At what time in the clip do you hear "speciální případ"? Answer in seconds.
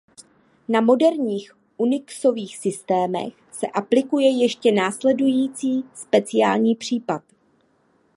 5.93-7.23